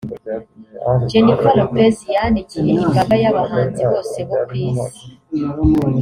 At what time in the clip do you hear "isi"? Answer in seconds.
4.65-4.89